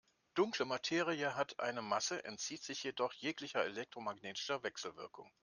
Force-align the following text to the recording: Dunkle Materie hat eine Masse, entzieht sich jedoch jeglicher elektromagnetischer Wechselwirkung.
Dunkle 0.33 0.65
Materie 0.65 1.35
hat 1.35 1.59
eine 1.59 1.83
Masse, 1.83 2.25
entzieht 2.25 2.63
sich 2.63 2.81
jedoch 2.81 3.13
jeglicher 3.13 3.63
elektromagnetischer 3.63 4.63
Wechselwirkung. 4.63 5.31